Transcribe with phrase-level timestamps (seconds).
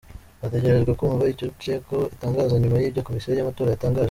[0.41, 3.99] Hategerejwe kumva icyo Cenco itangaza nyuma y’ibyo Komisiyo y’amatora yatangaje.